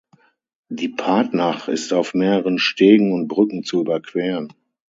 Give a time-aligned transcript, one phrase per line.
[0.69, 4.51] Die Partnach ist auf mehreren Stegen und Brücken zu überqueren.